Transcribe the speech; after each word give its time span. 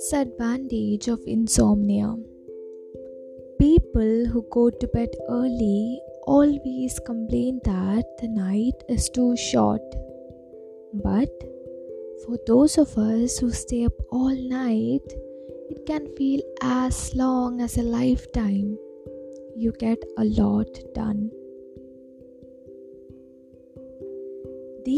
disadvantage 0.00 1.08
of 1.08 1.20
insomnia. 1.26 2.16
People 3.58 4.24
who 4.32 4.46
go 4.50 4.70
to 4.70 4.86
bed 4.88 5.10
early 5.28 6.00
always 6.26 6.98
complain 7.04 7.60
that 7.64 8.06
the 8.18 8.28
night 8.28 8.82
is 8.88 9.10
too 9.10 9.36
short. 9.36 9.82
But 10.94 11.28
for 12.24 12.38
those 12.46 12.78
of 12.78 12.96
us 12.96 13.36
who 13.38 13.50
stay 13.50 13.84
up 13.84 13.92
all 14.10 14.34
night, 14.34 15.04
it 15.68 15.84
can 15.86 16.08
feel 16.16 16.40
as 16.62 17.14
long 17.14 17.60
as 17.60 17.76
a 17.76 17.82
lifetime. 17.82 18.78
You 19.54 19.72
get 19.78 20.02
a 20.16 20.24
lot 20.24 20.80
done. 20.94 21.30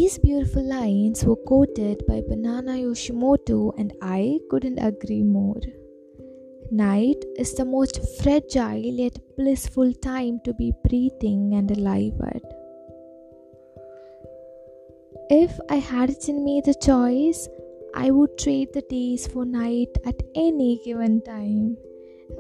These 0.02 0.18
beautiful 0.18 0.64
lines 0.64 1.24
were 1.24 1.36
quoted 1.36 2.04
by 2.08 2.22
Banana 2.28 2.72
Yoshimoto, 2.72 3.72
and 3.78 3.92
I 4.02 4.40
couldn't 4.50 4.80
agree 4.80 5.22
more. 5.22 5.60
Night 6.72 7.24
is 7.36 7.54
the 7.54 7.64
most 7.64 8.00
fragile 8.16 8.96
yet 9.02 9.16
blissful 9.36 9.92
time 9.92 10.40
to 10.44 10.54
be 10.54 10.72
breathing 10.88 11.54
and 11.54 11.70
alive 11.70 12.20
at. 12.32 12.42
If 15.30 15.60
I 15.70 15.76
had 15.76 16.10
it 16.10 16.28
in 16.28 16.44
me 16.44 16.60
the 16.64 16.74
choice, 16.74 17.48
I 17.94 18.10
would 18.10 18.36
trade 18.38 18.70
the 18.74 18.82
days 18.90 19.28
for 19.28 19.44
night 19.44 19.96
at 20.04 20.20
any 20.34 20.80
given 20.84 21.22
time. 21.22 21.76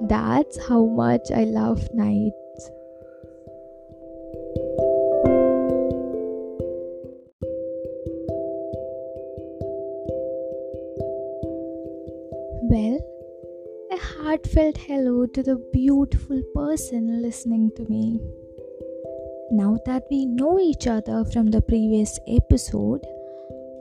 That's 0.08 0.58
how 0.66 0.86
much 0.86 1.30
I 1.30 1.44
love 1.44 1.88
nights. 1.94 2.41
Heartfelt 14.52 14.76
hello 14.76 15.24
to 15.24 15.42
the 15.42 15.56
beautiful 15.72 16.42
person 16.54 17.22
listening 17.22 17.70
to 17.76 17.84
me. 17.88 18.20
Now 19.50 19.78
that 19.86 20.04
we 20.10 20.26
know 20.26 20.58
each 20.60 20.86
other 20.86 21.24
from 21.24 21.50
the 21.50 21.62
previous 21.62 22.18
episode, 22.28 23.00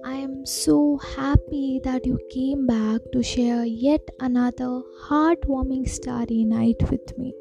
I 0.05 0.13
am 0.13 0.45
so 0.45 0.97
happy 1.15 1.81
that 1.83 2.05
you 2.05 2.17
came 2.29 2.67
back 2.67 3.01
to 3.11 3.21
share 3.21 3.65
yet 3.65 3.99
another 4.21 4.81
heartwarming 5.09 5.89
starry 5.89 6.45
night 6.45 6.89
with 6.89 7.17
me. 7.17 7.33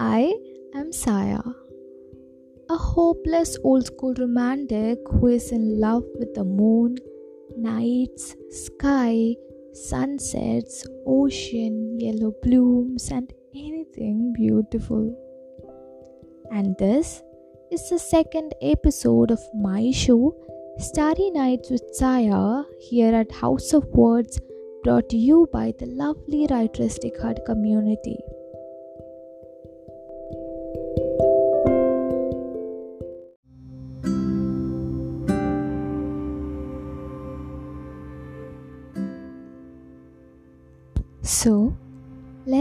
I 0.00 0.34
am 0.74 0.90
Saaya, 0.90 1.44
a 2.68 2.76
hopeless 2.76 3.56
old 3.62 3.86
school 3.86 4.14
romantic 4.18 4.98
who 5.06 5.28
is 5.28 5.52
in 5.52 5.78
love 5.78 6.04
with 6.18 6.34
the 6.34 6.44
moon, 6.44 6.96
nights, 7.56 8.34
sky, 8.50 9.36
sunsets, 9.72 10.86
ocean, 11.06 11.98
yellow 11.98 12.32
blooms, 12.42 13.10
and 13.10 13.32
anything 13.54 14.32
beautiful. 14.34 15.14
And 16.52 16.76
this 16.78 17.22
is 17.70 17.88
the 17.88 17.98
second 17.98 18.54
episode 18.60 19.30
of 19.30 19.40
my 19.54 19.90
show, 19.92 20.34
Starry 20.78 21.30
Nights 21.30 21.70
with 21.70 21.82
Saaya, 21.98 22.64
here 22.80 23.14
at 23.14 23.30
House 23.30 23.72
of 23.72 23.84
Words, 23.86 24.40
brought 24.82 25.08
to 25.10 25.16
you 25.16 25.48
by 25.52 25.72
the 25.78 25.86
lovely 25.86 26.46
Writeristic 26.46 27.20
Hut 27.20 27.40
community. 27.46 28.18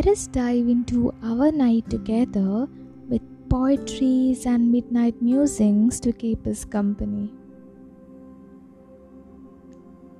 Us 0.09 0.25
dive 0.25 0.67
into 0.67 1.13
our 1.23 1.51
night 1.51 1.87
together 1.87 2.67
with 3.09 3.21
poetries 3.47 4.47
and 4.47 4.71
midnight 4.71 5.21
musings 5.21 5.99
to 5.99 6.11
keep 6.11 6.47
us 6.47 6.65
company. 6.65 7.31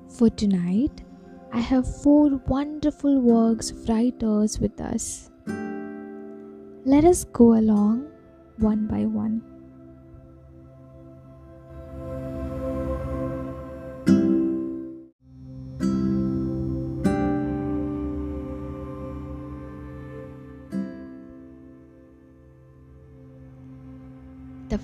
For 0.08 0.30
tonight, 0.30 1.04
I 1.52 1.60
have 1.60 2.02
four 2.04 2.40
wonderful 2.46 3.20
works 3.20 3.72
of 3.72 3.90
writers 3.90 4.60
with 4.60 4.80
us. 4.80 5.32
Let 6.86 7.04
us 7.04 7.24
go 7.24 7.54
along 7.58 8.12
one 8.58 8.86
by 8.86 9.06
one. 9.06 9.49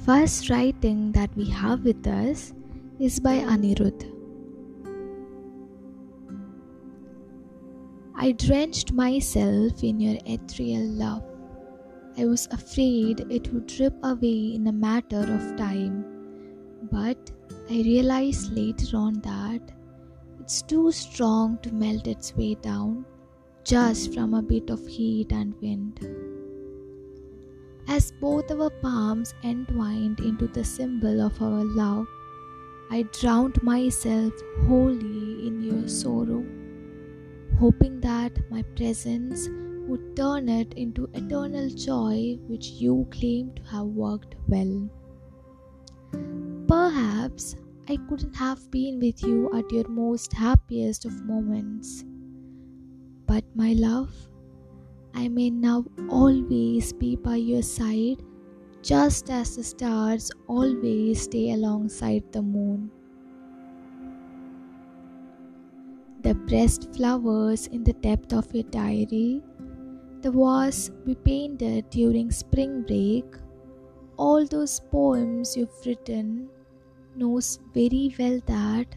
First 0.06 0.52
writing 0.52 1.12
that 1.14 1.36
we 1.36 1.50
have 1.50 1.84
with 1.84 2.06
us 2.06 2.54
is 3.00 3.20
by 3.20 3.38
Anirudh. 3.38 4.04
I 8.16 8.32
drenched 8.34 8.94
myself 8.94 9.84
in 9.84 10.00
your 10.00 10.18
ethereal 10.28 10.86
love. 10.86 11.24
I 12.20 12.26
was 12.26 12.48
afraid 12.52 13.26
it 13.32 13.52
would 13.52 13.66
drip 13.66 13.96
away 14.04 14.54
in 14.54 14.68
a 14.68 14.72
matter 14.72 15.22
of 15.22 15.58
time, 15.58 16.06
but 16.92 17.32
I 17.72 17.82
realized 17.82 18.56
later 18.56 18.98
on 18.98 19.22
that 19.22 19.72
it's 20.40 20.62
too 20.62 20.92
strong 20.92 21.58
to 21.64 21.74
melt 21.74 22.06
its 22.06 22.36
way 22.36 22.54
down 22.54 23.06
just 23.64 24.14
from 24.14 24.36
a 24.36 24.44
bit 24.44 24.70
of 24.70 24.86
heat 24.86 25.32
and 25.32 25.60
wind. 25.62 26.00
As 27.88 28.12
both 28.12 28.52
our 28.52 28.70
palms 28.70 29.34
entwined 29.44 30.20
into 30.20 30.48
the 30.48 30.64
symbol 30.64 31.22
of 31.22 31.40
our 31.42 31.64
love, 31.64 32.08
I 32.90 33.04
drowned 33.04 33.62
myself 33.62 34.34
wholly 34.68 35.48
in 35.48 35.62
your 35.62 35.88
sorrow, 35.88 36.44
hoping 37.60 38.02
that 38.02 38.40
my 38.50 38.64
presence 38.76 39.48
would 39.88 40.16
turn 40.16 40.50
it 40.50 40.74
into 40.74 41.10
eternal 41.14 41.70
joy 41.70 42.38
which 42.48 42.70
you 42.70 43.08
claim 43.12 43.54
to 43.56 43.64
have 43.64 43.86
worked 43.86 44.36
well. 44.48 44.90
Perhaps 46.68 47.56
I 47.88 47.98
couldn't 48.10 48.36
have 48.36 48.72
been 48.72 49.00
with 49.00 49.22
you 49.24 49.52
at 49.54 49.72
your 49.72 49.88
most 49.88 50.34
happiest 50.34 51.06
of 51.06 51.24
moments, 51.24 52.04
but 53.28 53.44
my 53.56 53.74
love 53.74 54.12
I 55.16 55.30
may 55.30 55.50
now 55.50 55.86
always 56.10 56.92
be 56.92 57.16
by 57.16 57.38
your 57.38 57.62
side, 57.62 58.22
just 58.82 59.30
as 59.30 59.56
the 59.56 59.64
stars 59.64 60.30
always 60.48 61.24
stay 61.24 61.54
alongside 61.54 62.24
the 62.34 62.42
moon. 62.42 62.92
The 66.22 66.36
pressed 66.48 66.94
flowers 66.94 67.68
in 67.68 67.86
the 67.86 67.94
depth 67.94 68.34
of 68.34 68.54
your 68.54 68.66
diary, 68.66 69.42
the 70.22 70.34
walls 70.34 70.92
we 71.06 71.16
painted 71.16 71.90
during 71.92 72.30
spring 72.30 72.84
break, 72.84 73.26
all 74.18 74.46
those 74.46 74.82
poems 74.92 75.56
you've 75.56 75.86
written 75.86 76.50
knows 77.16 77.60
very 77.74 78.14
well 78.20 78.42
that 78.48 78.88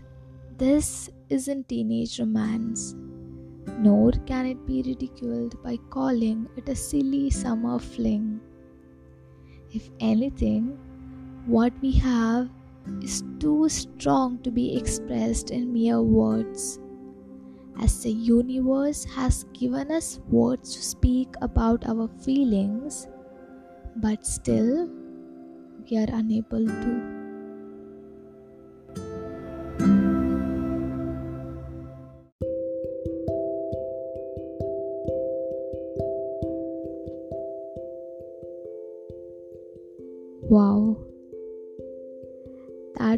this 0.56 1.10
isn't 1.28 1.68
teenage 1.68 2.18
romance 2.18 2.96
nor 3.78 4.12
can 4.26 4.46
it 4.46 4.66
be 4.66 4.82
ridiculed 4.82 5.62
by 5.62 5.76
calling 5.90 6.48
it 6.56 6.68
a 6.68 6.74
silly 6.76 7.30
summer 7.30 7.78
fling. 7.78 8.40
If 9.72 9.90
anything, 10.00 10.78
what 11.46 11.72
we 11.82 11.92
have 11.92 12.48
is 13.02 13.22
too 13.38 13.68
strong 13.68 14.38
to 14.42 14.50
be 14.50 14.76
expressed 14.76 15.50
in 15.50 15.72
mere 15.72 16.00
words. 16.00 16.80
As 17.80 18.02
the 18.02 18.10
universe 18.10 19.04
has 19.04 19.44
given 19.52 19.92
us 19.92 20.20
words 20.28 20.74
to 20.74 20.82
speak 20.82 21.28
about 21.42 21.86
our 21.86 22.08
feelings, 22.20 23.06
but 23.96 24.26
still 24.26 24.90
we 25.88 25.96
are 25.98 26.08
unable 26.12 26.66
to. 26.66 27.17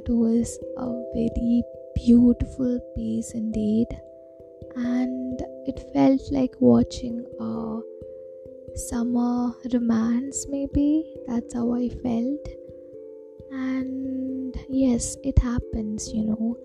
That 0.00 0.12
was 0.12 0.58
a 0.76 0.86
very 1.14 1.62
beautiful 1.94 2.80
piece 2.96 3.32
indeed, 3.32 3.86
and 4.76 5.40
it 5.66 5.92
felt 5.92 6.20
like 6.30 6.54
watching 6.60 7.24
a 7.40 7.80
summer 8.76 9.52
romance, 9.72 10.46
maybe. 10.48 11.04
That's 11.26 11.54
how 11.54 11.74
I 11.74 11.88
felt. 11.88 12.48
And 13.52 14.54
yes, 14.68 15.16
it 15.22 15.38
happens, 15.38 16.10
you 16.12 16.24
know, 16.24 16.56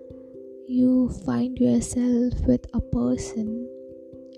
you 0.68 1.10
find 1.24 1.58
yourself 1.58 2.34
with 2.46 2.64
a 2.74 2.80
person 2.80 3.68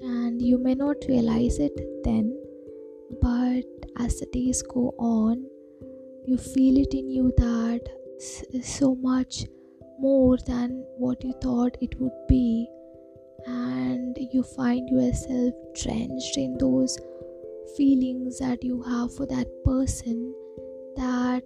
and 0.03 0.41
you 0.41 0.59
may 0.59 0.75
not 0.75 0.97
realize 1.09 1.59
it 1.59 1.73
then 2.05 2.39
but 3.21 3.65
as 3.99 4.21
the 4.21 4.27
days 4.27 4.63
go 4.63 4.95
on 4.99 5.45
you 6.27 6.37
feel 6.37 6.77
it 6.77 6.93
in 6.93 7.11
you 7.11 7.33
that 7.39 7.81
so 8.19 8.95
much 8.95 9.45
more 9.99 10.37
than 10.47 10.85
what 10.97 11.25
you 11.25 11.33
thought 11.43 11.77
it 11.81 11.99
would 12.01 12.27
be. 12.29 12.69
And 13.47 14.17
you 14.33 14.43
find 14.43 14.89
yourself 14.89 15.55
drenched 15.75 16.37
in 16.37 16.59
those 16.59 16.99
feelings 17.77 18.39
that 18.39 18.65
you 18.65 18.83
have 18.83 19.15
for 19.15 19.27
that 19.27 19.47
person 19.65 20.35
that 20.97 21.45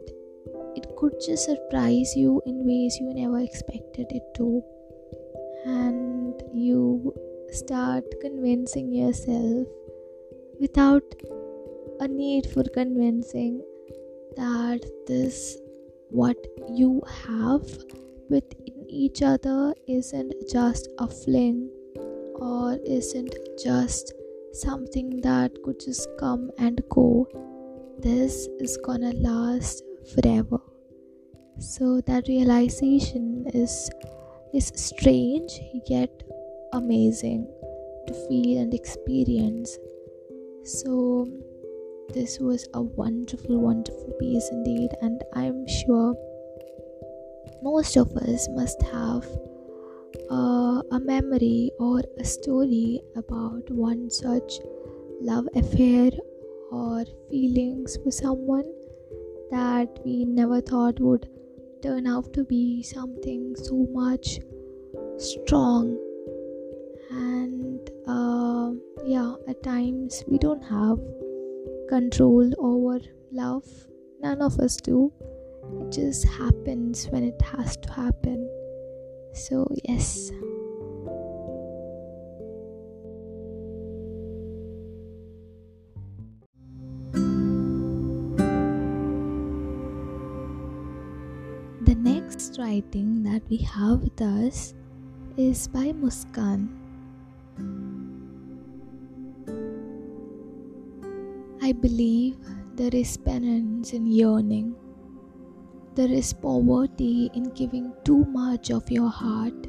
it 0.74 0.86
could 0.96 1.12
just 1.24 1.44
surprise 1.44 2.14
you 2.16 2.40
in 2.46 2.66
ways 2.66 2.96
you 2.98 3.12
never 3.14 3.40
expected 3.40 4.06
it 4.10 4.22
to. 4.36 4.62
And 5.66 6.42
you 6.54 7.14
start 7.50 8.04
convincing 8.20 8.92
yourself 8.92 9.66
without 10.58 11.04
a 12.00 12.08
need 12.08 12.46
for 12.46 12.64
convincing 12.64 13.62
that 14.36 14.80
this 15.06 15.58
what 16.12 16.36
you 16.68 17.02
have 17.26 17.66
within 18.28 18.84
each 18.88 19.22
other 19.22 19.74
isn't 19.88 20.34
just 20.50 20.88
a 20.98 21.08
fling 21.08 21.70
or 22.34 22.78
isn't 22.84 23.34
just 23.62 24.12
something 24.52 25.20
that 25.22 25.50
could 25.64 25.80
just 25.80 26.08
come 26.18 26.50
and 26.58 26.82
go. 26.90 27.26
This 27.98 28.48
is 28.60 28.76
gonna 28.84 29.12
last 29.12 29.82
forever. 30.14 30.60
So 31.58 32.00
that 32.02 32.28
realization 32.28 33.46
is 33.54 33.90
is 34.52 34.70
strange 34.74 35.60
yet 35.86 36.10
amazing 36.74 37.46
to 38.06 38.14
feel 38.28 38.60
and 38.60 38.74
experience. 38.74 39.78
So 40.64 41.26
this 42.12 42.38
was 42.38 42.68
a 42.74 42.82
wonderful, 42.82 43.58
wonderful 43.58 44.12
piece 44.20 44.48
indeed, 44.50 44.90
and 45.00 45.22
I'm 45.34 45.66
sure 45.66 46.14
most 47.62 47.96
of 47.96 48.14
us 48.16 48.48
must 48.50 48.82
have 48.82 49.24
uh, 50.30 50.82
a 50.90 51.00
memory 51.00 51.70
or 51.78 52.02
a 52.18 52.24
story 52.24 53.00
about 53.16 53.70
one 53.70 54.10
such 54.10 54.60
love 55.20 55.48
affair 55.54 56.10
or 56.70 57.04
feelings 57.30 57.96
for 58.02 58.10
someone 58.10 58.70
that 59.50 59.88
we 60.04 60.24
never 60.24 60.60
thought 60.60 61.00
would 61.00 61.28
turn 61.82 62.06
out 62.06 62.32
to 62.34 62.44
be 62.44 62.82
something 62.82 63.54
so 63.56 63.86
much 63.92 64.38
strong. 65.16 65.98
And 67.10 67.90
uh, 68.06 68.72
yeah 69.04 69.34
at 69.48 69.62
times 69.62 70.24
we 70.26 70.38
don't 70.38 70.62
have 70.62 70.98
control 71.92 72.50
over 72.56 73.04
love. 73.32 73.68
None 74.22 74.40
of 74.40 74.58
us 74.58 74.78
do. 74.78 75.12
It 75.78 75.92
just 75.92 76.24
happens 76.24 77.04
when 77.10 77.22
it 77.22 77.36
has 77.42 77.76
to 77.76 77.92
happen. 77.92 78.48
So 79.34 79.68
yes. 79.84 80.30
The 91.82 91.94
next 91.94 92.56
writing 92.58 93.22
that 93.24 93.42
we 93.50 93.58
have 93.58 94.00
with 94.00 94.18
us 94.22 94.72
is 95.36 95.68
by 95.68 95.92
muskan 95.92 96.72
i 101.72 101.74
believe 101.88 102.54
there 102.80 102.96
is 103.02 103.16
penance 103.28 103.92
in 104.00 104.06
yearning 104.20 104.72
there 105.94 106.10
is 106.10 106.32
poverty 106.32 107.30
in 107.34 107.50
giving 107.50 107.92
too 108.02 108.24
much 108.24 108.70
of 108.70 108.90
your 108.90 109.10
heart. 109.10 109.66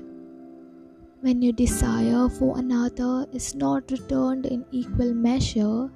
When 1.20 1.42
your 1.42 1.52
desire 1.52 2.30
for 2.30 2.58
another 2.58 3.28
is 3.34 3.56
not 3.56 3.92
returned 3.92 4.46
in 4.46 4.66
equal 4.72 5.14
measure, 5.14 5.92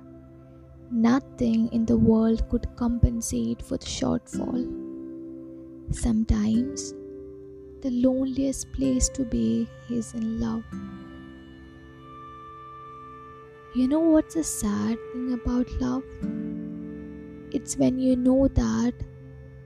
nothing 0.92 1.69
in 1.71 1.86
the 1.86 1.98
world 1.98 2.44
could 2.50 2.68
compensate 2.75 3.62
for 3.62 3.77
the 3.77 3.86
shortfall. 3.86 4.65
Sometimes, 5.95 6.94
the 7.81 7.92
loneliest 7.92 8.74
place 8.74 9.07
to 9.10 9.24
be 9.24 9.65
is 9.89 10.13
in 10.13 10.42
love. 10.42 10.65
You 13.77 13.88
know 13.88 14.00
what's 14.00 14.35
a 14.35 14.44
sad 14.44 14.97
thing 15.13 15.33
about 15.33 15.69
love? 15.79 16.01
It's 17.51 17.77
when 17.77 18.00
you 18.00 18.15
know 18.15 18.47
that 18.47 18.94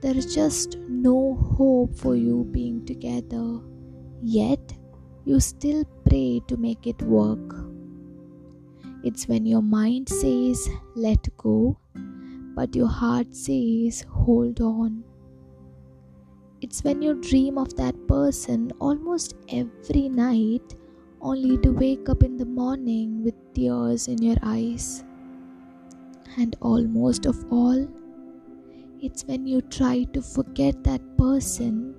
there 0.02 0.14
is 0.14 0.34
just 0.34 0.76
no 0.86 1.34
hope 1.56 1.94
for 1.96 2.14
you 2.14 2.44
being 2.50 2.84
together, 2.84 3.60
yet 4.20 4.74
you 5.24 5.40
still 5.40 5.86
pray 6.06 6.42
to 6.46 6.58
make 6.58 6.86
it 6.86 7.00
work. 7.00 7.54
It's 9.02 9.28
when 9.28 9.46
your 9.46 9.62
mind 9.62 10.10
says, 10.10 10.68
let 10.94 11.26
go, 11.38 11.78
but 12.54 12.76
your 12.76 12.88
heart 12.88 13.34
says, 13.34 14.04
hold 14.10 14.60
on. 14.60 15.04
It's 16.60 16.84
when 16.84 17.00
you 17.00 17.14
dream 17.14 17.56
of 17.56 17.74
that 17.76 17.96
person 18.06 18.72
almost 18.78 19.36
every 19.48 20.10
night, 20.10 20.74
only 21.22 21.56
to 21.58 21.70
wake 21.70 22.08
up 22.08 22.22
in 22.24 22.36
the 22.36 22.44
morning 22.44 23.22
with 23.22 23.34
tears 23.54 24.08
in 24.08 24.20
your 24.20 24.36
eyes. 24.42 25.04
And 26.36 26.56
almost 26.60 27.26
of 27.26 27.44
all, 27.50 27.86
it's 29.00 29.24
when 29.24 29.46
you 29.46 29.60
try 29.62 30.04
to 30.12 30.20
forget 30.20 30.82
that 30.84 31.00
person, 31.16 31.94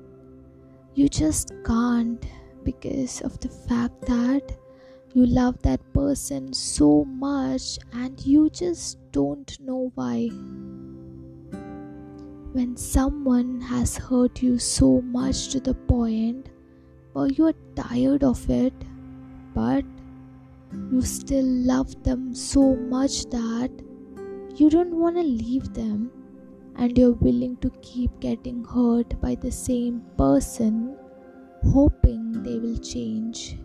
you 0.93 1.07
just 1.07 1.53
can't 1.65 2.25
because 2.63 3.21
of 3.21 3.39
the 3.39 3.49
fact 3.49 4.01
that 4.01 4.57
you 5.13 5.25
love 5.25 5.61
that 5.61 5.81
person 5.93 6.51
so 6.51 7.05
much 7.05 7.77
and 7.93 8.19
you 8.25 8.49
just 8.49 8.97
don't 9.11 9.57
know 9.59 9.91
why. 9.95 10.27
When 12.51 12.75
someone 12.75 13.61
has 13.61 13.95
hurt 13.97 14.41
you 14.41 14.59
so 14.59 15.01
much 15.01 15.49
to 15.49 15.59
the 15.59 15.73
point 15.73 16.49
where 17.13 17.27
you 17.27 17.47
are 17.47 17.55
tired 17.75 18.23
of 18.23 18.49
it, 18.49 18.73
but 19.53 19.83
you 20.91 21.01
still 21.01 21.45
love 21.45 22.01
them 22.03 22.33
so 22.33 22.75
much 22.75 23.25
that 23.25 23.71
you 24.55 24.69
don't 24.69 24.95
want 24.95 25.15
to 25.15 25.23
leave 25.23 25.73
them 25.73 26.11
and 26.75 26.97
you're 26.97 27.11
willing 27.11 27.55
to 27.57 27.69
keep 27.81 28.19
getting 28.19 28.63
hurt 28.63 29.19
by 29.21 29.35
the 29.35 29.51
same 29.51 30.01
person, 30.17 30.97
hoping 31.71 32.43
they 32.43 32.57
will 32.59 32.77
change, 32.77 33.57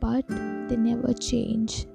but 0.00 0.26
they 0.28 0.76
never 0.76 1.12
change. 1.12 1.86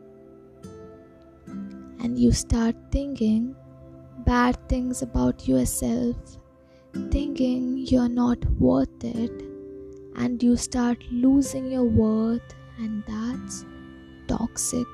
And 1.99 2.17
you 2.17 2.31
start 2.31 2.75
thinking 2.91 3.55
bad 4.25 4.57
things 4.69 5.01
about 5.01 5.47
yourself, 5.47 6.15
thinking 7.11 7.77
you're 7.77 8.09
not 8.09 8.43
worth 8.59 9.03
it, 9.03 9.31
and 10.15 10.41
you 10.41 10.55
start 10.55 11.03
losing 11.11 11.71
your 11.71 11.83
worth, 11.83 12.55
and 12.77 13.03
that's 13.08 13.65
toxic. 14.27 14.88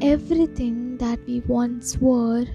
Everything 0.00 0.96
that 0.98 1.18
we 1.26 1.40
once 1.40 1.96
were 1.98 2.46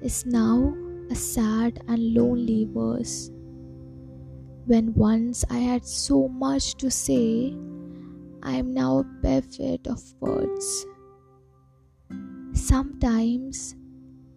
is 0.00 0.26
now 0.26 0.74
a 1.10 1.14
sad 1.14 1.80
and 1.88 2.14
lonely 2.14 2.68
verse. 2.72 3.30
When 4.66 4.94
once 4.94 5.44
I 5.50 5.58
had 5.58 5.84
so 5.84 6.28
much 6.28 6.74
to 6.76 6.90
say, 6.90 7.54
I 8.42 8.56
am 8.56 8.72
now 8.72 8.98
a 8.98 9.04
bereft 9.04 9.86
of 9.86 10.02
words. 10.20 10.86
Sometimes 12.52 13.76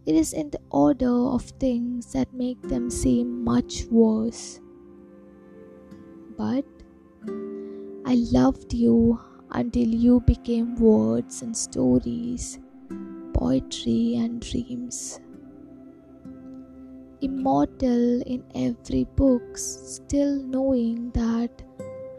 it 0.06 0.16
is 0.16 0.34
in 0.34 0.50
the 0.50 0.60
order 0.72 1.12
of 1.12 1.44
things 1.60 2.12
that 2.14 2.34
make 2.34 2.62
them 2.64 2.90
seem 2.90 3.44
much 3.44 3.86
worse. 3.92 4.60
But 6.38 6.66
I 8.06 8.16
loved 8.32 8.74
you 8.74 9.20
until 9.52 9.88
you 9.88 10.20
became 10.22 10.76
words 10.76 11.42
and 11.42 11.58
stories, 11.58 12.60
poetry 13.34 14.16
and 14.18 14.40
dreams. 14.40 15.20
Immortal 17.22 18.22
in 18.22 18.44
every 18.54 19.06
book, 19.16 19.58
still 19.58 20.40
knowing 20.44 21.10
that 21.16 21.64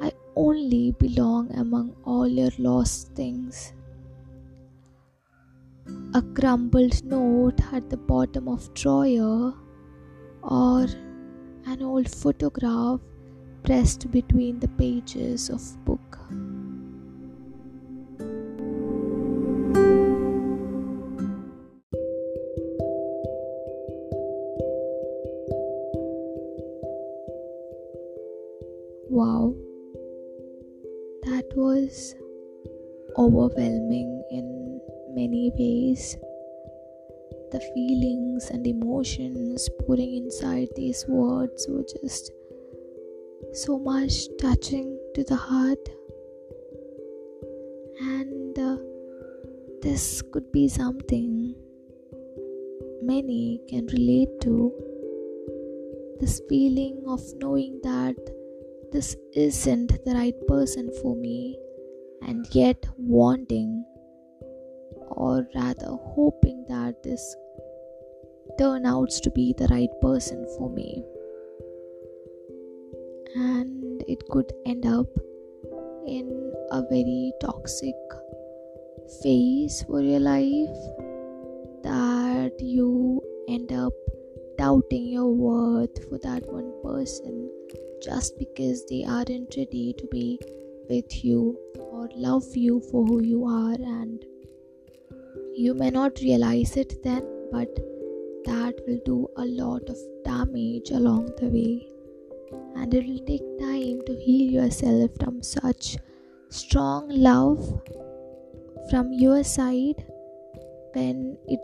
I 0.00 0.12
only 0.34 0.90
belong 0.92 1.52
among 1.54 1.94
all 2.04 2.26
your 2.26 2.50
lost 2.58 3.12
things. 3.14 3.72
A 6.14 6.22
crumbled 6.22 7.04
note 7.04 7.60
at 7.72 7.88
the 7.88 7.96
bottom 7.96 8.48
of 8.48 8.74
drawer, 8.74 9.54
or 10.42 10.86
an 11.66 11.82
old 11.82 12.10
photograph 12.10 13.00
pressed 13.68 14.10
between 14.10 14.58
the 14.60 14.68
pages 14.80 15.50
of 15.50 15.60
book. 15.84 16.18
Wow, 29.10 29.52
that 31.24 31.44
was 31.54 32.14
overwhelming 33.18 34.24
in 34.30 34.80
many 35.12 35.52
ways. 35.58 36.16
The 37.52 37.60
feelings 37.74 38.48
and 38.48 38.66
emotions 38.66 39.68
pouring 39.80 40.14
inside 40.14 40.68
these 40.74 41.04
words 41.06 41.66
were 41.68 41.84
just 42.00 42.32
so 43.52 43.78
much 43.78 44.28
touching 44.40 44.98
to 45.14 45.24
the 45.24 45.36
heart. 45.36 45.88
And 48.00 48.58
uh, 48.58 48.76
this 49.82 50.22
could 50.32 50.50
be 50.52 50.68
something 50.68 51.54
many 53.02 53.60
can 53.68 53.86
relate 53.86 54.28
to 54.42 54.72
this 56.20 56.40
feeling 56.48 57.02
of 57.06 57.20
knowing 57.36 57.80
that 57.82 58.16
this 58.92 59.16
isn't 59.34 59.92
the 60.04 60.14
right 60.14 60.34
person 60.46 60.90
for 61.00 61.14
me, 61.16 61.58
and 62.22 62.46
yet 62.52 62.86
wanting, 62.96 63.84
or 65.10 65.46
rather 65.54 65.96
hoping 66.14 66.64
that 66.68 67.02
this 67.02 67.36
turn 68.58 68.84
out 68.86 69.10
to 69.10 69.30
be 69.30 69.54
the 69.56 69.68
right 69.68 69.94
person 70.00 70.46
for 70.56 70.68
me. 70.70 71.04
And 73.34 74.02
it 74.08 74.22
could 74.30 74.52
end 74.66 74.86
up 74.86 75.06
in 76.06 76.52
a 76.70 76.82
very 76.82 77.32
toxic 77.40 77.94
phase 79.22 79.82
for 79.82 80.00
your 80.00 80.20
life 80.20 80.78
that 81.82 82.52
you 82.58 83.22
end 83.48 83.72
up 83.72 83.92
doubting 84.56 85.06
your 85.06 85.28
worth 85.28 86.08
for 86.08 86.18
that 86.18 86.46
one 86.52 86.72
person 86.82 87.50
just 88.02 88.38
because 88.38 88.84
they 88.86 89.04
aren't 89.04 89.54
ready 89.56 89.94
to 89.98 90.06
be 90.06 90.38
with 90.88 91.24
you 91.24 91.58
or 91.76 92.08
love 92.14 92.44
you 92.54 92.80
for 92.90 93.04
who 93.04 93.22
you 93.22 93.44
are. 93.44 93.74
And 93.74 94.24
you 95.54 95.74
may 95.74 95.90
not 95.90 96.18
realize 96.20 96.76
it 96.76 97.02
then 97.02 97.22
but 97.50 97.74
that 98.44 98.74
will 98.86 99.00
do 99.04 99.28
a 99.36 99.44
lot 99.44 99.82
of 99.88 99.96
damage 100.24 100.90
along 100.90 101.30
the 101.38 101.48
way 101.48 101.88
and 102.76 102.94
it 102.94 103.06
will 103.06 103.24
take 103.26 103.46
time 103.58 104.00
to 104.06 104.14
heal 104.14 104.50
yourself 104.60 105.10
from 105.20 105.42
such 105.42 105.96
strong 106.50 107.08
love 107.08 107.82
from 108.90 109.12
your 109.12 109.44
side 109.44 110.04
when 110.94 111.36
it 111.46 111.60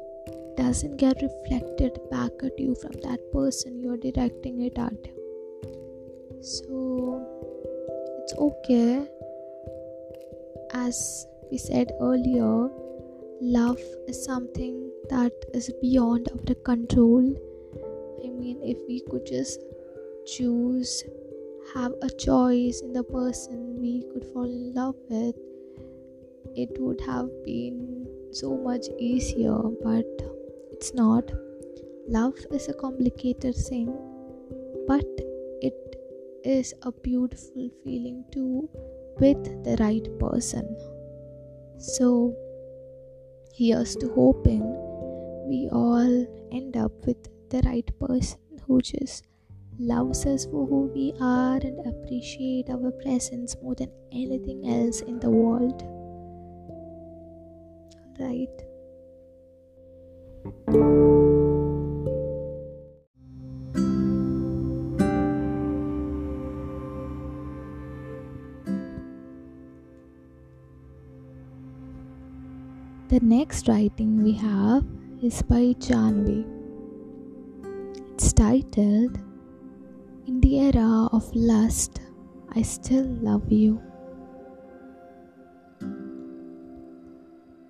doesn't 0.56 0.96
get 0.98 1.22
reflected 1.22 1.98
back 2.10 2.32
at 2.42 2.58
you 2.58 2.74
from 2.74 2.92
that 3.02 3.20
person 3.32 3.80
you're 3.80 3.96
directing 3.96 4.60
it 4.60 4.78
at. 4.78 4.92
So 6.42 7.26
it's 8.20 8.34
okay. 8.34 9.08
As 10.72 11.26
we 11.50 11.58
said 11.58 11.92
earlier 12.00 12.68
love 13.40 13.80
is 14.06 14.24
something 14.24 14.90
that 15.08 15.32
is 15.54 15.70
beyond 15.80 16.28
our 16.32 16.54
control. 16.54 17.22
I 18.24 18.28
mean 18.28 18.60
if 18.62 18.78
we 18.86 19.00
could 19.10 19.26
just 19.26 19.60
choose 20.26 21.04
have 21.74 21.92
a 22.02 22.10
choice 22.10 22.80
in 22.82 22.92
the 22.92 23.02
person 23.02 23.80
we 23.80 24.04
could 24.12 24.24
fall 24.32 24.44
in 24.44 24.74
love 24.74 24.96
with 25.08 25.34
it 26.54 26.70
would 26.78 27.00
have 27.00 27.28
been 27.44 28.06
so 28.30 28.56
much 28.56 28.86
easier 28.98 29.58
but 29.82 30.06
it's 30.72 30.94
not 30.94 31.30
love 32.08 32.34
is 32.50 32.68
a 32.68 32.74
complicated 32.74 33.54
thing 33.54 33.92
but 34.86 35.04
it 35.60 35.96
is 36.44 36.74
a 36.82 36.92
beautiful 36.92 37.70
feeling 37.82 38.24
too 38.30 38.68
with 39.18 39.64
the 39.64 39.76
right 39.80 40.06
person. 40.18 40.76
So, 41.78 42.34
here's 43.54 43.96
to 43.96 44.08
hoping 44.14 44.62
we 45.48 45.68
all 45.72 46.26
end 46.52 46.76
up 46.76 46.92
with 47.06 47.16
the 47.50 47.62
right 47.64 47.88
person 47.98 48.38
who 48.66 48.80
just 48.80 49.24
loves 49.78 50.26
us 50.26 50.44
for 50.44 50.66
who 50.66 50.90
we 50.94 51.12
are 51.20 51.56
and 51.56 51.78
appreciate 51.86 52.70
our 52.70 52.90
presence 53.02 53.56
more 53.62 53.74
than 53.74 53.90
anything 54.12 54.68
else 54.68 55.00
in 55.00 55.18
the 55.20 55.30
world. 55.30 55.82
Right? 58.18 58.48
The 73.08 73.20
next 73.20 73.68
writing 73.68 74.24
we 74.24 74.32
have 74.32 74.84
is 75.22 75.42
by 75.42 75.74
Jhanavi. 75.78 76.44
It's 78.14 78.32
titled 78.32 79.18
the 80.44 80.60
Era 80.60 81.08
of 81.10 81.24
Lust, 81.34 82.02
I 82.54 82.60
Still 82.60 83.06
Love 83.26 83.50
You. 83.50 83.80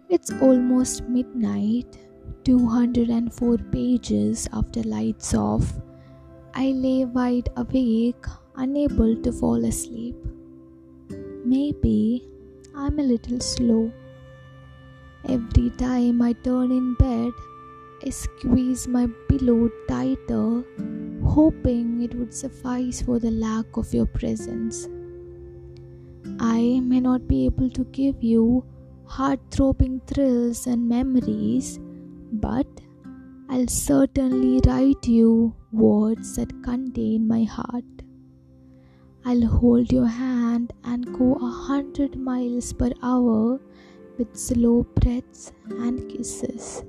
It's 0.09 0.33
almost 0.43 1.05
midnight, 1.05 1.97
204 2.43 3.59
pages 3.71 4.49
after 4.53 4.83
lights 4.83 5.35
off. 5.35 5.73
I 6.55 6.73
lay 6.73 7.05
wide 7.05 7.49
awake, 7.55 8.27
unable 8.57 9.15
to 9.23 9.31
fall 9.31 9.65
asleep. 9.65 10.17
Maybe 11.45 12.29
I'm 12.75 12.99
a 12.99 13.05
little 13.05 13.39
slow. 13.39 13.93
Every 15.29 15.71
time 15.71 16.21
I 16.21 16.33
turn 16.33 16.73
in 16.73 16.95
bed, 16.95 17.31
I 18.05 18.11
squeeze 18.11 18.89
my 18.89 19.07
pillow 19.29 19.71
tighter, 19.87 20.65
hoping 21.25 22.03
it 22.03 22.15
would 22.15 22.35
suffice 22.35 23.03
for 23.03 23.19
the 23.19 23.31
lack 23.31 23.77
of 23.77 23.93
your 23.93 24.07
presence. 24.07 24.89
I 26.39 26.81
may 26.81 27.01
not 27.01 27.27
be 27.29 27.47
able 27.47 27.71
to 27.71 27.85
give 27.85 28.23
you 28.23 28.65
heart 29.07 29.41
throbbing 29.51 30.01
thrills 30.07 30.67
and 30.67 30.89
memories, 30.89 31.79
but 32.33 32.67
I'll 33.49 33.69
certainly 33.69 34.61
write 34.67 35.07
you 35.07 35.55
words 35.73 36.37
that 36.37 36.63
contain 36.63 37.29
my 37.29 37.45
heart. 37.45 37.85
I'll 39.25 39.47
hold 39.47 39.93
your 39.93 40.07
hand 40.07 40.73
and 40.85 41.07
go 41.19 41.35
a 41.35 41.51
hundred 41.51 42.17
miles 42.17 42.73
per 42.73 42.91
hour 43.03 43.61
with 44.19 44.37
slow 44.37 44.85
breaths 45.01 45.53
and 45.71 46.09
kisses. 46.11 46.85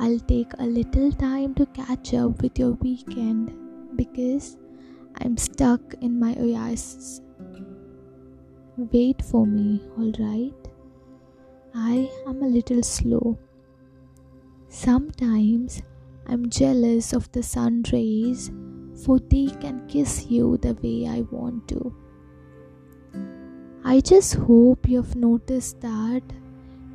I'll 0.00 0.20
take 0.20 0.52
a 0.58 0.64
little 0.64 1.10
time 1.10 1.54
to 1.56 1.66
catch 1.66 2.14
up 2.14 2.40
with 2.40 2.58
your 2.58 2.72
weekend 2.72 3.52
because 3.96 4.56
I'm 5.20 5.36
stuck 5.36 5.80
in 6.00 6.20
my 6.20 6.36
oasis. 6.38 7.20
Wait 8.76 9.20
for 9.22 9.44
me, 9.44 9.82
alright? 9.98 10.54
I 11.74 12.08
am 12.28 12.42
a 12.42 12.46
little 12.46 12.82
slow. 12.84 13.36
Sometimes 14.68 15.82
I'm 16.28 16.48
jealous 16.48 17.12
of 17.12 17.30
the 17.32 17.42
sun 17.42 17.82
rays, 17.92 18.52
for 19.04 19.18
they 19.18 19.46
can 19.60 19.84
kiss 19.88 20.26
you 20.26 20.58
the 20.58 20.74
way 20.74 21.08
I 21.08 21.22
want 21.22 21.66
to. 21.68 21.92
I 23.84 23.98
just 24.00 24.34
hope 24.34 24.88
you've 24.88 25.16
noticed 25.16 25.80
that 25.80 26.22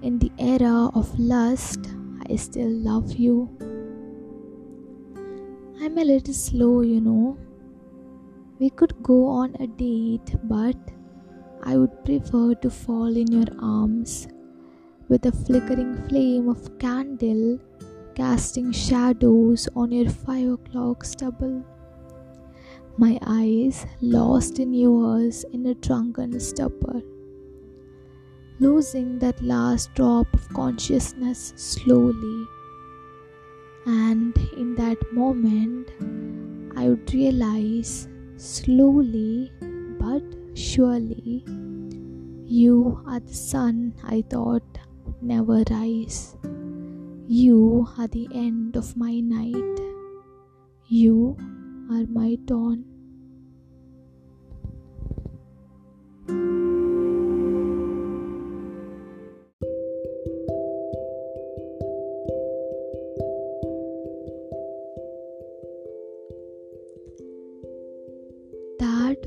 in 0.01 0.19
the 0.19 0.31
era 0.37 0.89
of 0.93 1.19
lust, 1.19 1.89
I 2.29 2.35
still 2.35 2.69
love 2.69 3.13
you. 3.13 3.49
I'm 5.81 5.97
a 5.97 6.03
little 6.03 6.33
slow, 6.33 6.81
you 6.81 7.01
know. 7.01 7.37
We 8.59 8.69
could 8.69 9.01
go 9.03 9.27
on 9.27 9.55
a 9.59 9.67
date, 9.67 10.35
but 10.43 10.77
I 11.63 11.77
would 11.77 12.03
prefer 12.05 12.55
to 12.55 12.69
fall 12.69 13.15
in 13.15 13.31
your 13.31 13.51
arms 13.59 14.27
with 15.09 15.25
a 15.25 15.31
flickering 15.31 16.07
flame 16.07 16.49
of 16.49 16.79
candle 16.79 17.59
casting 18.15 18.71
shadows 18.71 19.67
on 19.75 19.91
your 19.91 20.09
five 20.09 20.49
o'clock 20.49 21.03
stubble 21.03 21.63
my 22.95 23.17
eyes 23.25 23.87
lost 24.01 24.59
in 24.59 24.71
yours 24.71 25.43
in 25.51 25.65
a 25.65 25.73
drunken 25.73 26.39
stupor. 26.39 27.01
Losing 28.63 29.19
that 29.19 29.41
last 29.41 29.93
drop 29.93 30.33
of 30.33 30.47
consciousness 30.53 31.51
slowly. 31.57 32.47
And 33.85 34.37
in 34.55 34.75
that 34.75 34.99
moment, 35.11 35.89
I 36.77 36.87
would 36.87 37.13
realize 37.13 38.07
slowly 38.37 39.51
but 39.99 40.23
surely 40.53 41.43
you 42.45 43.03
are 43.05 43.19
the 43.19 43.33
sun 43.33 43.95
I 44.01 44.23
thought 44.29 44.79
would 45.03 45.21
never 45.21 45.63
rise. 45.69 46.37
You 47.27 47.85
are 47.97 48.07
the 48.07 48.29
end 48.33 48.77
of 48.77 48.95
my 48.95 49.19
night. 49.19 49.79
You 50.87 51.35
are 51.91 52.05
my 52.07 52.35
dawn. 52.45 52.85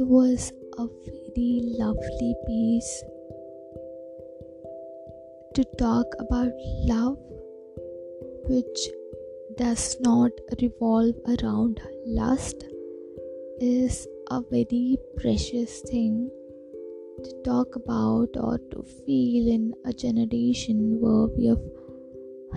Was 0.09 0.53
a 0.79 0.87
very 0.87 1.61
lovely 1.79 2.35
piece 2.47 3.03
to 5.55 5.65
talk 5.79 6.07
about 6.21 6.53
love, 6.85 7.19
which 8.49 8.79
does 9.59 9.97
not 10.01 10.31
revolve 10.63 11.17
around 11.27 11.81
lust, 12.07 12.65
is 13.61 14.07
a 14.31 14.41
very 14.49 14.97
precious 15.17 15.81
thing 15.81 16.31
to 17.25 17.43
talk 17.43 17.75
about 17.75 18.29
or 18.37 18.59
to 18.71 18.85
feel 19.05 19.49
in 19.49 19.75
a 19.87 19.93
generation 19.93 21.01
where 21.01 21.27
we 21.37 21.47
have 21.47 21.65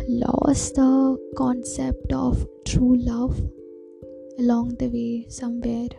lost 0.07 0.75
the 0.75 1.17
concept 1.35 2.13
of 2.13 2.47
true 2.65 2.95
love 2.97 3.41
along 4.37 4.75
the 4.77 4.87
way 4.89 5.25
somewhere. 5.29 5.89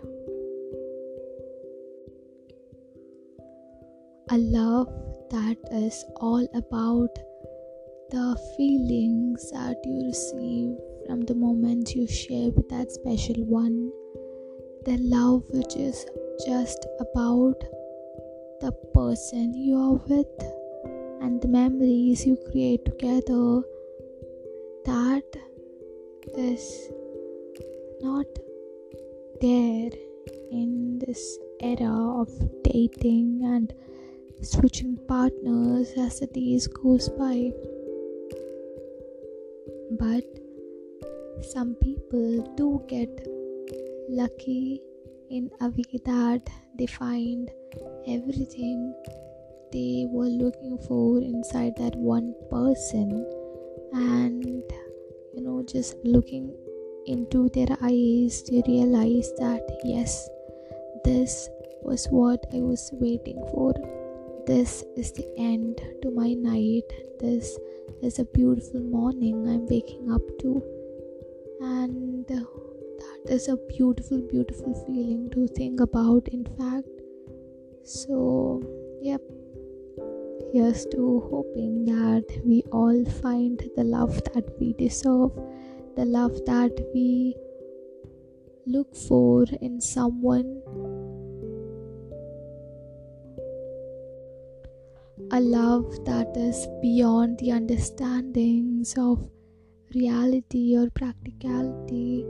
A 4.33 4.39
love 4.39 4.87
that 5.31 5.57
is 5.73 6.05
all 6.21 6.47
about 6.55 7.19
the 8.11 8.39
feelings 8.57 9.51
that 9.51 9.77
you 9.85 10.05
receive 10.07 10.77
from 11.05 11.23
the 11.23 11.35
moment 11.35 11.97
you 11.97 12.07
share 12.07 12.53
with 12.53 12.69
that 12.69 12.93
special 12.93 13.43
one. 13.45 13.91
The 14.85 14.99
love 14.99 15.43
which 15.51 15.75
is 15.75 16.07
just 16.47 16.87
about 17.01 17.59
the 18.61 18.71
person 18.95 19.53
you 19.53 19.75
are 19.75 20.01
with 20.07 20.39
and 21.21 21.43
the 21.43 21.49
memories 21.49 22.25
you 22.25 22.39
create 22.53 22.85
together. 22.85 23.63
That 24.85 25.25
is 26.39 26.89
not 28.01 28.27
there 29.41 29.91
in 30.53 31.01
this 31.05 31.37
era 31.61 32.21
of 32.21 32.31
dating 32.63 33.41
and 33.43 33.75
switching 34.43 34.99
partners 35.07 35.93
as 35.97 36.21
the 36.21 36.27
days 36.27 36.67
goes 36.67 37.09
by. 37.09 37.53
But 39.99 40.25
some 41.43 41.75
people 41.83 42.55
do 42.57 42.83
get 42.89 43.27
lucky 44.09 44.81
in 45.31 45.51
a 45.61 45.69
way 45.69 46.01
that 46.05 46.43
they 46.79 46.87
find 46.87 47.51
everything 48.07 48.95
they 49.73 50.07
were 50.11 50.27
looking 50.27 50.77
for 50.89 51.19
inside 51.21 51.77
that 51.77 51.95
one 51.95 52.35
person 52.51 53.25
and 53.93 54.45
you 55.33 55.41
know 55.41 55.63
just 55.63 55.97
looking 56.05 56.53
into 57.07 57.49
their 57.51 57.77
eyes 57.83 58.43
they 58.51 58.63
realize 58.67 59.33
that 59.39 59.63
yes 59.85 60.29
this 61.05 61.49
was 61.83 62.07
what 62.11 62.45
i 62.53 62.59
was 62.59 62.91
waiting 62.95 63.39
for 63.53 63.73
this 64.51 64.83
is 64.97 65.13
the 65.13 65.29
end 65.39 65.81
to 66.03 66.11
my 66.11 66.33
night. 66.35 66.91
This 67.21 67.57
is 68.03 68.19
a 68.19 68.25
beautiful 68.25 68.81
morning 68.81 69.47
I'm 69.49 69.65
waking 69.67 70.11
up 70.11 70.23
to. 70.41 70.61
And 71.61 72.27
that 72.27 73.21
is 73.27 73.47
a 73.47 73.57
beautiful, 73.69 74.21
beautiful 74.23 74.75
feeling 74.87 75.31
to 75.35 75.47
think 75.47 75.79
about, 75.79 76.27
in 76.33 76.45
fact. 76.59 76.89
So, 77.85 78.61
yep. 79.01 79.21
Here's 80.53 80.85
to 80.87 81.29
hoping 81.31 81.85
that 81.85 82.43
we 82.45 82.65
all 82.73 83.05
find 83.23 83.63
the 83.77 83.85
love 83.85 84.17
that 84.35 84.51
we 84.59 84.73
deserve, 84.73 85.31
the 85.95 86.05
love 86.05 86.45
that 86.47 86.73
we 86.93 87.37
look 88.67 88.97
for 88.97 89.45
in 89.61 89.81
someone 89.81 90.61
a 95.33 95.41
love 95.41 96.05
that 96.05 96.37
is 96.37 96.67
beyond 96.83 97.39
the 97.39 97.53
understandings 97.53 98.95
of 98.99 99.31
reality 99.95 100.77
or 100.77 100.91
practicality, 100.91 102.25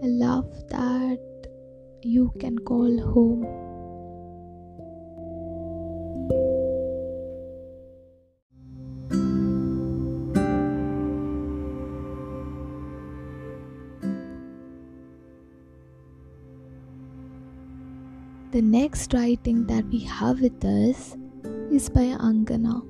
a 0.00 0.06
love 0.06 0.46
that 0.68 1.18
you 2.02 2.32
can 2.38 2.56
call 2.60 2.96
home. 3.12 3.42
The 18.52 18.62
next 18.62 19.12
writing 19.12 19.66
that 19.66 19.86
we 19.86 19.98
have 20.04 20.40
with 20.40 20.64
us 20.64 21.16
is 21.70 21.88
by 21.88 22.06
Ankana. 22.28 22.82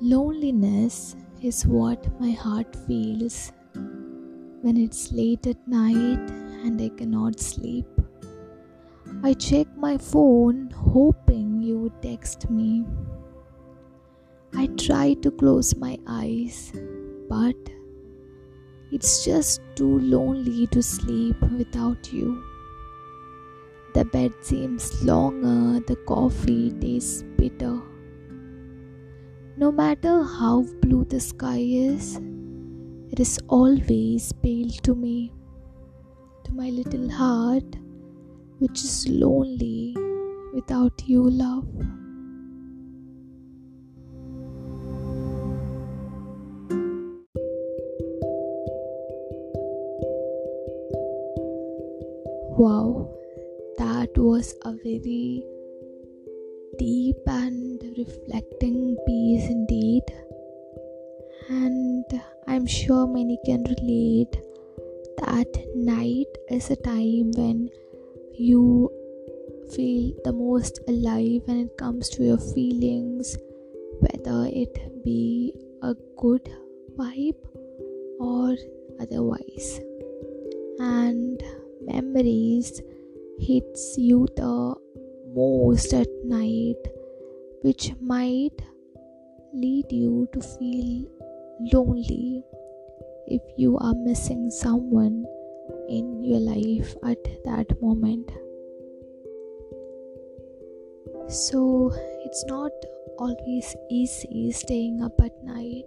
Loneliness 0.00 1.16
is 1.42 1.66
what 1.66 2.20
my 2.20 2.32
heart 2.32 2.76
feels 2.86 3.52
when 4.62 4.76
it's 4.76 5.12
late 5.12 5.46
at 5.46 5.66
night 5.66 6.30
and 6.64 6.80
I 6.80 6.90
cannot 6.90 7.40
sleep. 7.40 7.86
I 9.24 9.32
check 9.32 9.66
my 9.76 9.96
phone 9.96 10.70
hoping 10.70 11.62
you 11.62 11.78
would 11.78 12.02
text 12.02 12.50
me. 12.50 12.84
I 14.54 14.66
try 14.76 15.14
to 15.22 15.30
close 15.30 15.74
my 15.74 15.98
eyes, 16.06 16.72
but 17.28 17.56
it's 18.92 19.24
just 19.24 19.62
too 19.74 19.98
lonely 20.00 20.66
to 20.68 20.82
sleep 20.82 21.40
without 21.56 22.12
you. 22.12 22.47
The 23.98 24.04
bed 24.04 24.32
seems 24.42 25.02
longer, 25.02 25.80
the 25.84 25.96
coffee 26.06 26.70
tastes 26.70 27.24
bitter. 27.36 27.80
No 29.56 29.72
matter 29.72 30.22
how 30.22 30.62
blue 30.82 31.04
the 31.04 31.18
sky 31.18 31.58
is, 31.58 32.20
it 33.10 33.18
is 33.18 33.40
always 33.48 34.32
pale 34.34 34.70
to 34.84 34.94
me, 34.94 35.32
to 36.44 36.52
my 36.52 36.70
little 36.70 37.10
heart, 37.10 37.64
which 38.60 38.84
is 38.84 39.08
lonely 39.08 39.96
without 40.54 41.02
you, 41.08 41.28
love. 41.28 41.66
Wow, 52.56 53.17
that 53.88 54.18
was 54.18 54.54
a 54.68 54.72
very 54.84 55.42
deep 56.78 57.20
and 57.26 57.82
reflecting 57.96 58.96
piece 59.06 59.46
indeed. 59.48 60.02
And 61.48 62.04
I'm 62.46 62.66
sure 62.66 63.06
many 63.06 63.38
can 63.46 63.62
relate 63.64 64.34
that 65.22 65.52
night 65.74 66.32
is 66.50 66.68
a 66.70 66.76
time 66.76 67.30
when 67.40 67.70
you 68.34 68.90
feel 69.74 70.12
the 70.24 70.34
most 70.34 70.80
alive 70.86 71.40
when 71.46 71.60
it 71.60 71.78
comes 71.78 72.10
to 72.10 72.24
your 72.24 72.38
feelings, 72.38 73.38
whether 74.00 74.38
it 74.64 75.02
be 75.02 75.54
a 75.82 75.94
good 76.18 76.52
vibe 76.98 77.40
or 78.20 78.54
otherwise. 79.00 79.80
And 80.78 81.42
memories 81.80 82.82
hits 83.38 83.96
you 83.98 84.26
the 84.36 84.74
most 85.34 85.92
at 85.92 86.08
night, 86.24 86.76
which 87.62 87.92
might 88.00 88.62
lead 89.52 89.86
you 89.90 90.28
to 90.32 90.40
feel 90.40 91.06
lonely 91.72 92.44
if 93.26 93.42
you 93.56 93.76
are 93.78 93.94
missing 93.94 94.50
someone 94.50 95.24
in 95.88 96.22
your 96.24 96.40
life 96.40 96.94
at 97.04 97.22
that 97.44 97.80
moment. 97.80 98.30
So, 101.28 101.92
it's 102.24 102.44
not 102.46 102.72
always 103.18 103.76
easy 103.90 104.50
staying 104.52 105.02
up 105.02 105.20
at 105.20 105.42
night. 105.44 105.84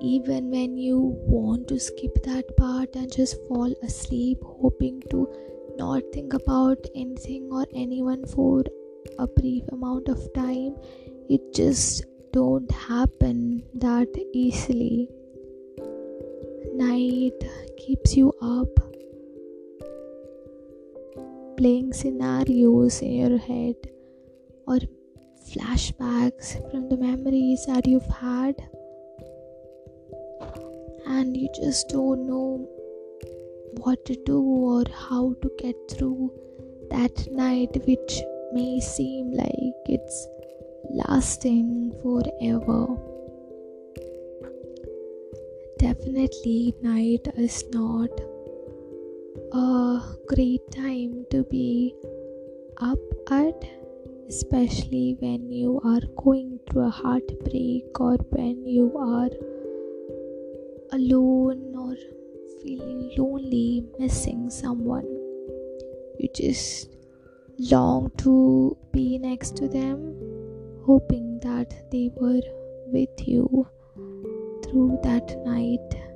even 0.00 0.50
when 0.50 0.76
you 0.78 0.98
want 1.26 1.68
to 1.68 1.78
skip 1.78 2.14
that 2.24 2.56
part 2.56 2.94
and 2.96 3.12
just 3.12 3.36
fall 3.46 3.72
asleep, 3.82 4.38
hoping 4.42 5.02
to 5.10 5.28
not 5.80 6.02
think 6.12 6.34
about 6.34 6.78
anything 6.94 7.48
or 7.50 7.66
anyone 7.74 8.24
for 8.26 8.62
a 9.18 9.26
brief 9.26 9.64
amount 9.72 10.08
of 10.08 10.20
time, 10.34 10.74
it 11.28 11.40
just 11.54 12.04
don't 12.32 12.70
happen 12.70 13.62
that 13.74 14.08
easily. 14.34 15.08
Night 16.74 17.40
keeps 17.78 18.16
you 18.16 18.32
up. 18.42 18.68
Playing 21.56 21.92
scenarios 21.94 23.00
in 23.00 23.12
your 23.12 23.38
head 23.38 23.76
or 24.66 24.78
flashbacks 25.48 26.52
from 26.70 26.88
the 26.90 26.98
memories 26.98 27.64
that 27.66 27.86
you've 27.86 28.12
had. 28.20 28.54
And 31.06 31.36
you 31.36 31.48
just 31.54 31.88
don't 31.88 32.26
know 32.26 32.68
what 33.78 34.04
to 34.06 34.14
do 34.26 34.40
or 34.40 34.84
how 35.08 35.34
to 35.42 35.50
get 35.58 35.76
through 35.90 36.32
that 36.90 37.26
night 37.30 37.70
which 37.86 38.20
may 38.52 38.80
seem 38.80 39.32
like 39.32 39.80
it's 39.86 40.26
lasting 40.90 41.92
forever. 42.02 42.86
Definitely 45.78 46.74
night 46.82 47.28
is 47.36 47.64
not 47.72 48.10
a 49.52 50.02
great 50.26 50.70
time 50.70 51.24
to 51.30 51.44
be 51.44 51.94
up 52.78 52.98
at 53.30 53.64
especially 54.28 55.16
when 55.18 55.50
you 55.50 55.80
are 55.84 56.02
going 56.22 56.58
through 56.66 56.86
a 56.86 56.90
heartbreak 56.90 58.00
or 58.00 58.16
when 58.30 58.64
you 58.64 58.86
are 58.96 59.30
alone 60.92 61.74
or 61.76 61.96
feeling 62.62 63.12
lonely, 63.16 63.84
missing 63.98 64.50
someone. 64.50 65.06
You 66.18 66.28
just 66.34 66.88
long 67.58 68.10
to 68.18 68.76
be 68.92 69.18
next 69.18 69.56
to 69.56 69.68
them, 69.68 70.14
hoping 70.84 71.40
that 71.40 71.90
they 71.90 72.10
were 72.14 72.42
with 72.86 73.26
you 73.26 73.66
through 74.64 74.98
that 75.02 75.36
night. 75.44 76.09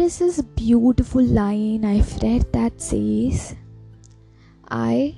Is 0.00 0.18
this 0.18 0.40
beautiful 0.40 1.22
line 1.22 1.84
I've 1.84 2.22
read 2.22 2.52
that 2.52 2.80
says, 2.80 3.56
I 4.68 5.16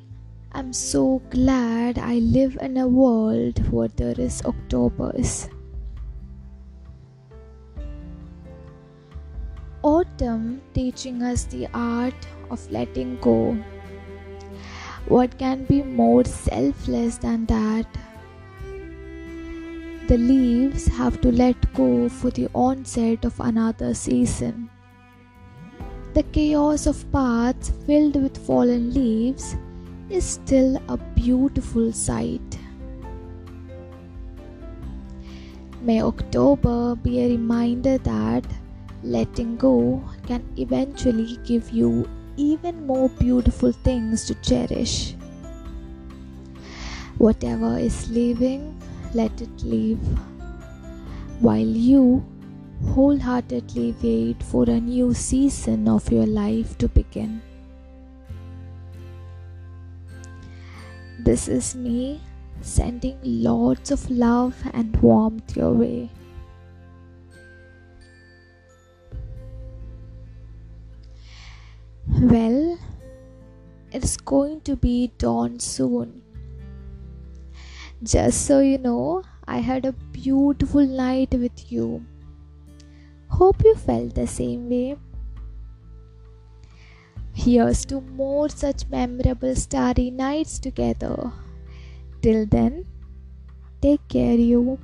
am 0.55 0.73
so 0.73 1.21
glad 1.31 1.99
I 1.99 2.15
live 2.19 2.57
in 2.61 2.77
a 2.77 2.87
world 2.89 3.59
where 3.71 3.89
there 3.89 4.19
is 4.19 4.43
Octobers. 4.45 5.49
Autumn 9.83 10.63
teaching 10.75 11.23
us 11.23 11.45
the 11.45 11.69
art 11.75 12.27
of 12.51 12.71
letting 12.71 13.19
go. 13.21 13.53
What 15.07 15.39
can 15.39 15.65
be 15.65 15.83
more 15.83 16.25
selfless 16.25 17.19
than 17.19 17.47
that? 17.47 17.87
the 20.13 20.19
leaves 20.19 20.89
have 20.89 21.21
to 21.23 21.31
let 21.33 21.57
go 21.75 22.07
for 22.07 22.31
the 22.31 22.47
onset 22.55 23.25
of 23.25 23.39
another 23.41 23.95
season. 23.95 24.69
The 26.15 26.25
chaos 26.25 26.87
of 26.87 27.11
paths 27.11 27.73
filled 27.87 28.17
with 28.23 28.37
fallen 28.37 28.93
leaves 28.93 29.57
is 30.11 30.25
still 30.27 30.77
a 30.89 30.99
beautiful 30.99 31.91
sight. 31.91 32.59
May 35.81 36.03
October 36.03 36.97
be 36.97 37.21
a 37.23 37.29
reminder 37.29 37.97
that 37.97 38.45
letting 39.03 39.57
go 39.57 40.05
can 40.27 40.45
eventually 40.59 41.39
give 41.47 41.71
you 41.71 42.07
even 42.37 42.87
more 42.87 43.09
beautiful 43.09 43.73
things 43.73 44.27
to 44.27 44.35
cherish. 44.43 45.15
Whatever 47.17 47.79
is 47.79 48.11
leaving, 48.11 48.79
let 49.15 49.41
it 49.41 49.63
leave, 49.63 49.99
while 51.41 51.59
you 51.89 52.23
wholeheartedly 52.91 53.95
wait 54.03 54.43
for 54.43 54.65
a 54.65 54.81
new 54.81 55.15
season 55.15 55.89
of 55.89 56.11
your 56.11 56.27
life 56.27 56.77
to 56.79 56.89
begin. 56.89 57.41
This 61.19 61.49
is 61.49 61.75
me 61.75 62.21
sending 62.61 63.19
lots 63.23 63.91
of 63.91 64.11
love 64.11 64.57
and 64.73 64.97
warmth 65.01 65.57
your 65.57 65.73
way. 65.73 66.11
Well, 72.21 72.79
it's 73.93 74.17
going 74.17 74.61
to 74.63 74.77
be 74.77 75.13
dawn 75.19 75.61
soon. 75.61 76.23
Just 78.03 78.47
so 78.47 78.59
you 78.61 78.79
know, 78.79 79.23
I 79.47 79.59
had 79.59 79.87
a 79.87 79.93
beautiful 79.93 80.85
night 80.85 81.33
with 81.33 81.71
you. 81.71 82.05
Hope 83.39 83.65
you 83.65 83.75
felt 83.75 84.15
the 84.15 84.27
same 84.27 84.69
way. 84.69 84.97
Here's 87.35 87.85
to 87.87 88.01
more 88.01 88.49
such 88.51 88.87
memorable 88.89 89.55
starry 89.57 90.11
nights 90.11 90.59
together. 90.59 91.33
Till 92.21 92.45
then, 92.47 92.85
take 93.81 94.07
care, 94.09 94.37
you. 94.37 94.79